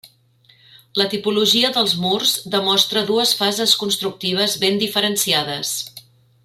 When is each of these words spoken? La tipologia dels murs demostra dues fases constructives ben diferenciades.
La 0.99 1.05
tipologia 1.11 1.71
dels 1.75 1.93
murs 2.05 2.33
demostra 2.57 3.05
dues 3.11 3.37
fases 3.43 3.77
constructives 3.85 4.57
ben 4.65 4.85
diferenciades. 4.87 5.77